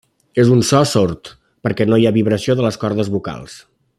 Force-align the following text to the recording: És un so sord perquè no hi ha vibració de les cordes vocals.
És 0.43 0.47
un 0.53 0.63
so 0.69 0.79
sord 0.91 1.29
perquè 1.67 1.87
no 1.91 2.01
hi 2.03 2.09
ha 2.11 2.15
vibració 2.17 2.57
de 2.61 2.67
les 2.69 2.83
cordes 2.85 3.15
vocals. 3.19 3.63